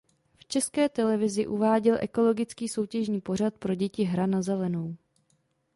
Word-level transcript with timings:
V 0.37 0.45
České 0.45 0.89
televizi 0.89 1.47
uváděl 1.47 1.97
ekologický 2.01 2.67
soutěžní 2.67 3.21
pořad 3.21 3.57
pro 3.57 3.75
děti 3.75 4.03
"Hra 4.03 4.25
na 4.25 4.41
zelenou". 4.41 4.95